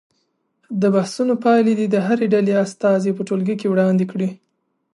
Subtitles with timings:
[0.81, 4.29] د بحثونو پایلې دې د هرې ډلې استازي په ټولګي کې وړاندې کړي.